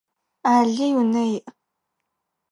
[0.53, 1.37] Алый унэ иӏ.